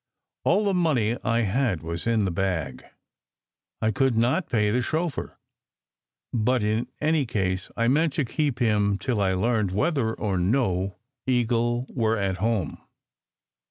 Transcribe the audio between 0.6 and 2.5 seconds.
the money I had was in the